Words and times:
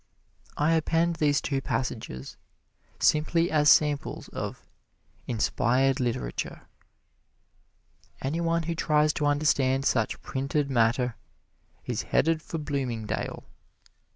I 0.57 0.71
append 0.73 1.17
these 1.17 1.41
two 1.41 1.61
passages 1.61 2.35
simply 2.99 3.51
as 3.51 3.69
samples 3.69 4.29
of 4.29 4.67
"inspired 5.27 5.99
literature." 5.99 6.63
Any 8.19 8.41
one 8.41 8.63
who 8.63 8.73
tries 8.73 9.13
to 9.13 9.27
understand 9.27 9.85
such 9.85 10.19
printed 10.23 10.71
matter 10.71 11.17
is 11.85 12.01
headed 12.01 12.41
for 12.41 12.57
Bloomingdale. 12.57 13.43